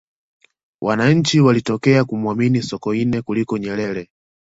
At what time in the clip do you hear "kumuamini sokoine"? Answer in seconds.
2.05-3.21